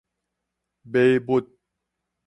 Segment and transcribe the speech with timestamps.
[0.83, 1.53] 買物